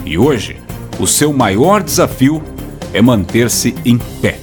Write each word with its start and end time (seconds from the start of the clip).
E 0.07 0.17
hoje, 0.17 0.57
o 0.99 1.07
seu 1.07 1.31
maior 1.33 1.83
desafio 1.83 2.43
é 2.93 3.01
manter-se 3.03 3.75
em 3.85 3.99
pé, 3.99 4.41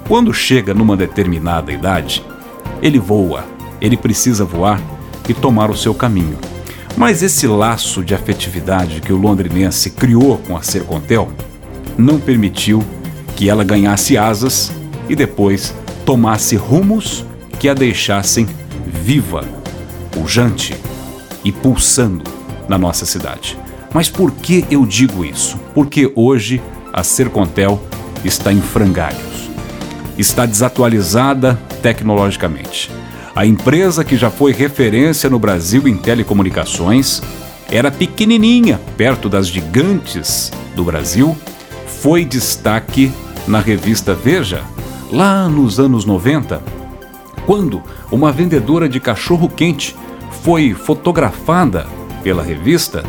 Quando 0.07 0.33
chega 0.33 0.73
numa 0.73 0.97
determinada 0.97 1.71
idade, 1.71 2.25
ele 2.81 2.97
voa, 2.97 3.45
ele 3.79 3.95
precisa 3.95 4.43
voar 4.43 4.81
e 5.29 5.33
tomar 5.33 5.69
o 5.69 5.77
seu 5.77 5.93
caminho. 5.93 6.37
Mas 6.95 7.23
esse 7.23 7.47
laço 7.47 8.03
de 8.03 8.13
afetividade 8.13 9.01
que 9.01 9.11
o 9.11 9.17
londrinense 9.17 9.89
criou 9.89 10.37
com 10.37 10.55
a 10.55 10.61
Sercontel 10.61 11.31
não 11.97 12.19
permitiu 12.19 12.83
que 13.35 13.49
ela 13.49 13.63
ganhasse 13.63 14.17
asas 14.17 14.71
e 15.09 15.15
depois 15.15 15.73
tomasse 16.05 16.55
rumos 16.55 17.25
que 17.59 17.67
a 17.67 17.73
deixassem 17.73 18.47
viva, 18.85 19.43
pujante 20.11 20.75
e 21.43 21.51
pulsando 21.51 22.23
na 22.67 22.77
nossa 22.77 23.05
cidade. 23.05 23.57
Mas 23.93 24.09
por 24.09 24.31
que 24.31 24.65
eu 24.69 24.85
digo 24.85 25.25
isso? 25.25 25.57
Porque 25.73 26.11
hoje 26.15 26.61
a 26.91 27.03
Sercontel 27.03 27.81
está 28.23 28.51
em 28.51 28.61
frangalhos. 28.61 29.49
Está 30.17 30.45
desatualizada 30.45 31.59
tecnologicamente. 31.81 32.91
A 33.35 33.47
empresa 33.47 34.03
que 34.03 34.15
já 34.15 34.29
foi 34.29 34.51
referência 34.51 35.27
no 35.27 35.39
Brasil 35.39 35.87
em 35.87 35.97
telecomunicações 35.97 37.19
era 37.71 37.89
pequenininha 37.89 38.79
perto 38.95 39.27
das 39.27 39.47
gigantes 39.47 40.51
do 40.75 40.83
Brasil, 40.83 41.35
foi 41.87 42.23
destaque 42.25 43.11
na 43.47 43.59
revista 43.59 44.13
Veja 44.13 44.61
lá 45.11 45.49
nos 45.49 45.79
anos 45.79 46.05
90, 46.05 46.61
quando 47.47 47.81
uma 48.11 48.31
vendedora 48.31 48.87
de 48.87 48.99
cachorro-quente 48.99 49.95
foi 50.43 50.75
fotografada 50.75 51.87
pela 52.23 52.43
revista 52.43 53.03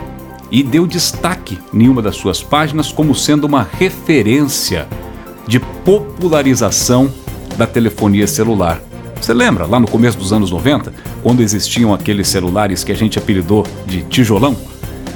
e 0.51 0.63
deu 0.63 0.87
destaque 0.87 1.59
em 1.73 1.87
uma 1.87 2.01
das 2.01 2.17
suas 2.17 2.43
páginas 2.43 2.91
como 2.91 3.15
sendo 3.15 3.47
uma 3.47 3.63
referência 3.63 4.89
de 5.47 5.61
popularização 5.61 7.13
da 7.59 7.67
telefonia 7.67 8.27
celular. 8.27 8.81
Você 9.25 9.33
lembra, 9.33 9.65
lá 9.65 9.81
no 9.81 9.89
começo 9.89 10.19
dos 10.19 10.35
anos 10.35 10.51
90, 10.51 10.93
quando 11.23 11.41
existiam 11.41 11.95
aqueles 11.95 12.29
celulares 12.29 12.85
que 12.85 12.93
a 12.93 12.95
gente 12.95 13.19
apelidou 13.19 13.67
de 13.87 14.03
tijolão? 14.03 14.55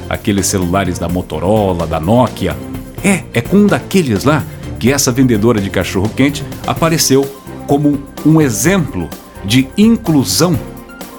Aqueles 0.08 0.46
celulares 0.46 0.98
da 0.98 1.06
Motorola, 1.10 1.86
da 1.86 2.00
Nokia. 2.00 2.56
É, 3.04 3.24
é 3.34 3.42
com 3.42 3.58
um 3.58 3.66
daqueles 3.66 4.24
lá 4.24 4.42
que 4.80 4.90
essa 4.90 5.12
vendedora 5.12 5.60
de 5.60 5.68
cachorro-quente 5.68 6.42
apareceu 6.66 7.22
como 7.66 8.02
um 8.24 8.40
exemplo 8.40 9.10
de 9.44 9.68
inclusão 9.76 10.58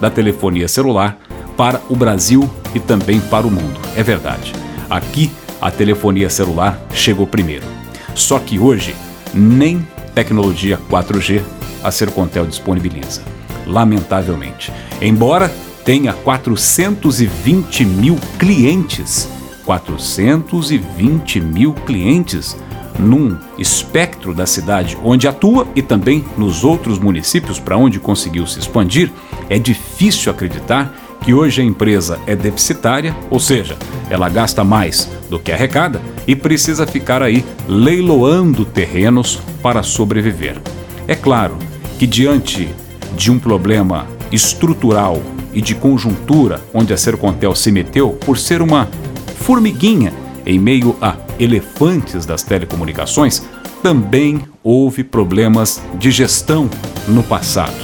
da 0.01 0.09
telefonia 0.09 0.67
celular 0.67 1.19
para 1.55 1.79
o 1.89 1.95
Brasil 1.95 2.49
e 2.73 2.79
também 2.79 3.19
para 3.19 3.45
o 3.45 3.51
mundo. 3.51 3.79
É 3.95 4.01
verdade. 4.01 4.51
Aqui 4.89 5.29
a 5.61 5.69
telefonia 5.69 6.27
celular 6.27 6.81
chegou 6.91 7.27
primeiro. 7.27 7.67
Só 8.15 8.39
que 8.39 8.57
hoje 8.57 8.95
nem 9.31 9.87
tecnologia 10.15 10.79
4G 10.89 11.58
a 11.83 11.91
Sercontel 11.91 12.45
disponibiliza. 12.45 13.21
Lamentavelmente. 13.65 14.71
Embora 15.01 15.51
tenha 15.85 16.13
420 16.13 17.85
mil 17.85 18.17
clientes, 18.37 19.29
420 19.65 21.41
mil 21.41 21.73
clientes 21.73 22.57
num 22.99 23.37
espectro 23.57 24.33
da 24.33 24.45
cidade 24.45 24.97
onde 25.03 25.27
atua 25.27 25.67
e 25.75 25.81
também 25.81 26.25
nos 26.37 26.63
outros 26.63 26.99
municípios 26.99 27.59
para 27.59 27.77
onde 27.77 27.99
conseguiu 27.99 28.45
se 28.45 28.59
expandir, 28.59 29.11
é 29.49 29.57
difícil 29.57 30.31
acreditar 30.31 30.93
que 31.21 31.33
hoje 31.33 31.61
a 31.61 31.65
empresa 31.65 32.19
é 32.25 32.35
deficitária, 32.35 33.15
ou 33.29 33.39
seja, 33.39 33.77
ela 34.09 34.29
gasta 34.29 34.63
mais 34.63 35.09
do 35.29 35.39
que 35.39 35.51
arrecada 35.51 36.01
e 36.27 36.35
precisa 36.35 36.87
ficar 36.87 37.21
aí 37.21 37.43
leiloando 37.67 38.65
terrenos 38.65 39.39
para 39.61 39.83
sobreviver. 39.83 40.61
É 41.07 41.15
claro 41.15 41.57
que 41.99 42.07
diante 42.07 42.73
de 43.17 43.29
um 43.29 43.37
problema 43.37 44.07
estrutural 44.31 45.21
e 45.51 45.61
de 45.61 45.75
conjuntura 45.75 46.61
onde 46.73 46.93
a 46.93 46.97
Sercontel 46.97 47.53
se 47.53 47.73
meteu 47.73 48.11
por 48.11 48.37
ser 48.37 48.61
uma 48.61 48.87
formiguinha 49.35 50.13
em 50.45 50.57
meio 50.57 50.95
a 51.01 51.17
elefantes 51.37 52.25
das 52.25 52.41
telecomunicações, 52.41 53.43
também 53.83 54.41
houve 54.63 55.03
problemas 55.03 55.81
de 55.95 56.09
gestão 56.09 56.69
no 57.05 57.21
passado. 57.21 57.75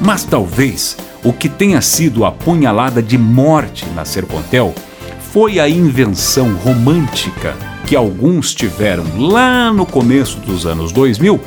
Mas 0.00 0.22
talvez 0.22 0.96
o 1.24 1.32
que 1.32 1.48
tenha 1.48 1.80
sido 1.80 2.24
a 2.24 2.30
punhalada 2.30 3.02
de 3.02 3.18
morte 3.18 3.84
na 3.96 4.04
Sercontel 4.04 4.72
foi 5.32 5.58
a 5.58 5.68
invenção 5.68 6.54
romântica 6.54 7.56
que 7.84 7.96
alguns 7.96 8.54
tiveram 8.54 9.04
lá 9.18 9.72
no 9.72 9.84
começo 9.84 10.38
dos 10.38 10.66
anos 10.66 10.92
2000, 10.92 11.40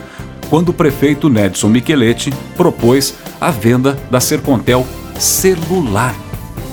quando 0.50 0.70
o 0.70 0.74
prefeito 0.74 1.30
Nedson 1.30 1.70
Micheletti 1.70 2.32
propôs 2.58 3.16
a 3.40 3.52
venda 3.52 3.98
da 4.10 4.20
Sercontel 4.20 4.86
celular. 5.18 6.16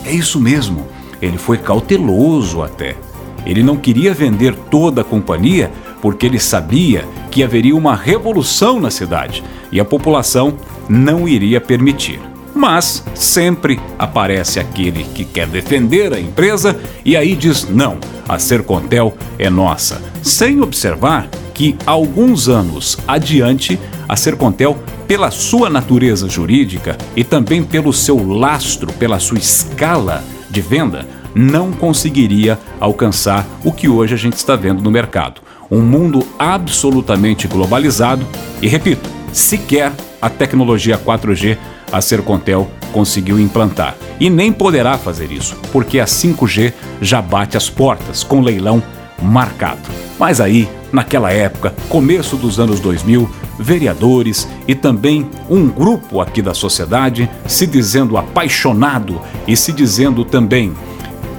É 0.05 0.13
isso 0.13 0.41
mesmo, 0.41 0.87
ele 1.21 1.37
foi 1.37 1.59
cauteloso 1.59 2.63
até. 2.63 2.97
Ele 3.45 3.63
não 3.63 3.77
queria 3.77 4.15
vender 4.15 4.55
toda 4.71 5.03
a 5.03 5.05
companhia 5.05 5.71
porque 6.01 6.27
ele 6.27 6.39
sabia 6.39 7.05
que 7.31 7.43
haveria 7.43 7.77
uma 7.77 7.95
revolução 7.95 8.81
na 8.81 8.91
cidade 8.91 9.43
e 9.71 9.79
a 9.79 9.85
população 9.85 10.55
não 10.89 11.29
iria 11.29 11.61
permitir. 11.61 12.21
Mas 12.57 13.05
sempre 13.15 13.79
aparece 13.99 14.59
aquele 14.59 15.05
que 15.05 15.27
quer 15.27 15.47
defender 15.47 16.15
a 16.15 16.19
empresa 16.19 16.75
e 17.05 17.15
aí 17.15 17.37
diz: 17.37 17.69
não, 17.69 17.99
a 18.27 18.39
Sercontel 18.39 19.15
é 19.39 19.51
nossa, 19.51 20.01
sem 20.23 20.63
observar 20.63 21.29
que 21.53 21.77
alguns 21.85 22.49
anos 22.49 22.97
adiante 23.07 23.79
a 24.09 24.17
Sercontel, 24.17 24.79
pela 25.07 25.31
sua 25.31 25.69
natureza 25.69 26.31
jurídica 26.31 26.97
e 27.15 27.23
também 27.23 27.63
pelo 27.63 27.93
seu 27.93 28.27
lastro, 28.27 28.91
pela 28.95 29.19
sua 29.19 29.37
escala 29.37 30.25
de 30.49 30.63
venda, 30.63 31.07
não 31.35 31.71
conseguiria 31.71 32.59
alcançar 32.81 33.47
o 33.65 33.71
que 33.71 33.87
hoje 33.87 34.15
a 34.15 34.17
gente 34.17 34.37
está 34.37 34.57
vendo 34.57 34.83
no 34.83 34.91
mercado. 34.91 35.43
Um 35.71 35.83
mundo 35.83 36.27
absolutamente 36.39 37.47
globalizado 37.47 38.27
e, 38.63 38.67
repito, 38.67 39.11
sequer 39.31 39.93
a 40.23 40.31
tecnologia 40.31 40.97
4G 40.97 41.59
a 41.91 42.01
Sercontel 42.01 42.69
conseguiu 42.93 43.39
implantar. 43.39 43.97
E 44.19 44.31
nem 44.31 44.53
poderá 44.53 44.97
fazer 44.97 45.31
isso, 45.31 45.57
porque 45.73 46.01
a 46.01 46.05
5G 46.05 46.73
já 47.01 47.21
bate 47.21 47.57
as 47.57 47.69
portas 47.69 48.23
com 48.23 48.41
leilão 48.41 48.83
marcado. 49.23 49.89
Mas 50.19 50.41
aí, 50.41 50.69
naquela 50.93 51.31
época, 51.31 51.75
começo 51.89 52.37
dos 52.37 52.59
anos 52.59 52.81
2000, 52.81 53.29
vereadores 53.59 54.49
e 54.67 54.75
também 54.75 55.29
um 55.49 55.67
grupo 55.67 56.21
aqui 56.21 56.43
da 56.43 56.55
sociedade 56.55 57.29
se 57.47 57.67
dizendo 57.67 58.17
apaixonado 58.17 59.21
e 59.47 59.57
se 59.57 59.73
dizendo 59.73 60.25
também 60.25 60.75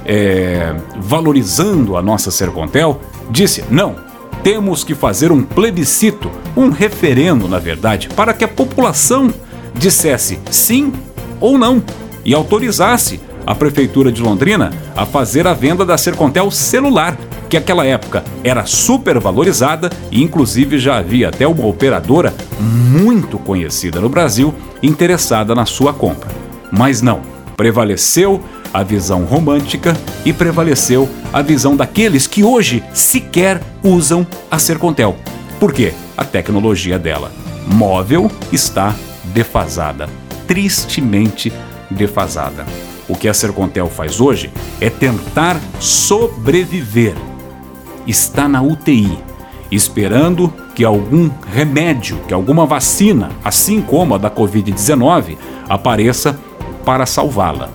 é, 0.05 0.75
valorizando 1.00 1.97
a 1.97 2.01
nossa 2.01 2.31
Sercontel, 2.31 3.01
disse: 3.29 3.63
não, 3.69 3.95
temos 4.41 4.83
que 4.83 4.95
fazer 4.95 5.31
um 5.31 5.43
plebiscito, 5.43 6.31
um 6.55 6.69
referendo, 6.69 7.47
na 7.47 7.59
verdade, 7.59 8.07
para 8.09 8.33
que 8.33 8.43
a 8.43 8.47
população 8.47 9.33
dissesse 9.77 10.39
sim 10.51 10.91
ou 11.39 11.57
não 11.57 11.81
e 12.25 12.33
autorizasse 12.33 13.19
a 13.45 13.56
Prefeitura 13.56 14.12
de 14.12 14.21
Londrina 14.21 14.74
a 14.95 15.06
fazer 15.06 15.47
a 15.47 15.53
venda 15.53 15.85
da 15.85 15.97
Sercontel 15.97 16.51
celular, 16.51 17.18
que 17.50 17.57
naquela 17.57 17.85
época 17.85 18.24
era 18.44 18.65
super 18.65 19.18
valorizada 19.19 19.89
e 20.12 20.21
inclusive 20.21 20.77
já 20.77 20.97
havia 20.97 21.29
até 21.29 21.47
uma 21.47 21.65
operadora 21.65 22.33
muito 22.59 23.39
conhecida 23.39 24.01
no 24.01 24.09
Brasil 24.09 24.53
interessada 24.83 25.56
na 25.56 25.65
sua 25.65 25.94
compra. 25.94 26.29
Mas 26.69 27.01
não, 27.01 27.21
prevaleceu 27.56 28.44
a 28.74 28.83
visão 28.83 29.24
romântica 29.24 29.95
e 30.25 30.33
prevaleceu 30.33 31.07
a 31.31 31.41
visão 31.41 31.77
daqueles 31.77 32.27
que 32.27 32.44
hoje 32.44 32.83
sequer 32.94 33.62
usam 33.81 34.27
a 34.51 34.59
Sercontel. 34.59 35.15
Por 35.57 35.71
quê? 35.71 35.94
A 36.18 36.25
tecnologia 36.25 37.00
dela 37.00 37.31
móvel 37.65 38.31
está 38.51 38.94
defasada, 39.38 40.10
tristemente 40.48 41.54
defasada. 41.92 42.66
O 43.07 43.16
que 43.16 43.28
a 43.28 43.34
Sercontel 43.36 43.88
faz 43.88 44.19
hoje 44.19 44.50
é 44.81 44.89
tentar 44.89 45.62
sobreviver. 45.80 47.13
Está 48.07 48.50
na 48.50 48.63
UTI, 48.63 49.16
esperando 49.72 50.51
que 50.74 50.84
algum 50.84 51.30
remédio, 51.54 52.18
que 52.28 52.34
alguma 52.34 52.66
vacina, 52.66 53.30
assim 53.45 53.80
como 53.80 54.16
a 54.16 54.18
da 54.18 54.31
Covid-19, 54.31 55.38
apareça 55.69 56.39
para 56.84 57.06
salvá-la. 57.06 57.69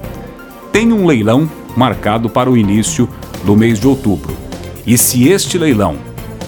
Tem 0.73 0.93
um 0.93 1.07
leilão 1.07 1.49
marcado 1.77 2.29
para 2.29 2.51
o 2.51 2.57
início 2.57 3.09
do 3.45 3.55
mês 3.55 3.79
de 3.79 3.87
outubro. 3.87 4.35
E 4.85 4.99
se 4.99 5.29
este 5.29 5.59
leilão 5.59 5.97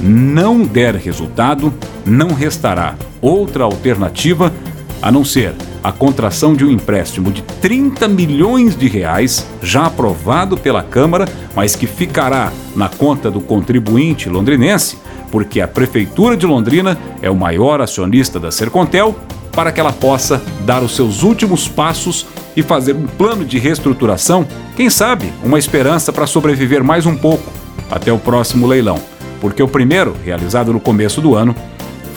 não 0.01 0.63
der 0.63 0.97
resultado, 0.97 1.73
não 2.05 2.33
restará 2.33 2.97
outra 3.23 3.63
alternativa 3.63 4.53
a 5.01 5.11
não 5.13 5.25
ser 5.25 5.55
a 5.83 5.93
contração 5.93 6.55
de 6.55 6.65
um 6.65 6.71
empréstimo 6.71 7.31
de 7.31 7.43
30 7.43 8.09
milhões 8.09 8.75
de 8.75 8.89
reais, 8.89 9.47
já 9.63 9.85
aprovado 9.85 10.57
pela 10.57 10.83
Câmara, 10.83 11.29
mas 11.55 11.77
que 11.77 11.87
ficará 11.87 12.51
na 12.75 12.89
conta 12.89 13.31
do 13.31 13.41
contribuinte 13.41 14.31
londrinense, 14.31 14.97
porque 15.31 15.61
a 15.61 15.69
Prefeitura 15.69 16.37
de 16.37 16.47
Londrina 16.47 16.99
é 17.21 17.29
o 17.29 17.37
maior 17.37 17.83
acionista 17.83 18.41
da 18.41 18.51
Sercontel, 18.51 19.15
para 19.53 19.71
que 19.71 19.79
ela 19.79 19.93
possa 19.93 20.43
dar 20.65 20.83
os 20.83 20.97
seus 20.97 21.23
últimos 21.23 21.69
passos 21.69 22.27
e 22.57 22.63
fazer 22.63 22.95
um 22.95 23.07
plano 23.07 23.45
de 23.45 23.59
reestruturação, 23.59 24.47
quem 24.77 24.89
sabe 24.89 25.33
uma 25.43 25.59
esperança 25.59 26.13
para 26.13 26.27
sobreviver 26.27 26.83
mais 26.83 27.05
um 27.05 27.17
pouco 27.17 27.53
até 27.91 28.13
o 28.13 28.19
próximo 28.19 28.67
leilão, 28.67 28.99
porque 29.41 29.63
o 29.63 29.69
primeiro, 29.69 30.17
realizado 30.25 30.73
no 30.73 30.81
começo 30.81 31.21
do 31.21 31.35
ano, 31.35 31.55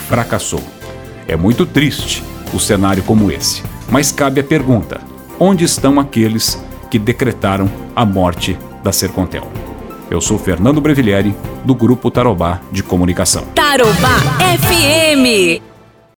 fracassou. 0.08 0.64
É 1.28 1.36
muito 1.36 1.66
triste 1.66 2.24
o 2.54 2.60
cenário 2.60 3.04
como 3.04 3.32
esse. 3.32 3.64
Mas 3.90 4.12
cabe 4.12 4.42
a 4.42 4.44
pergunta: 4.44 5.02
onde 5.40 5.64
estão 5.64 6.00
aqueles 6.00 6.62
que 6.90 7.00
decretaram 7.00 7.70
a 7.96 8.06
morte 8.06 8.58
da 8.84 8.92
Sercontel? 8.92 9.48
Eu 10.10 10.22
sou 10.22 10.38
Fernando 10.38 10.80
Brevilieri, 10.80 11.36
do 11.66 11.76
Grupo 11.76 12.10
Tarobá 12.10 12.62
de 12.72 12.82
Comunicação. 12.82 13.44
Tarobá 13.54 14.18
FM. 14.60 15.77